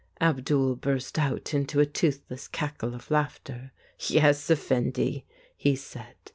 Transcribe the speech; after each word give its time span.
Abdul 0.19 0.77
burst 0.77 1.19
out 1.19 1.53
into 1.53 1.79
a 1.79 1.85
toothless 1.85 2.47
cackle 2.47 2.95
of 2.95 3.11
laughter. 3.11 3.71
"Yes, 4.09 4.49
effendi," 4.49 5.25
he 5.55 5.75
said. 5.75 6.15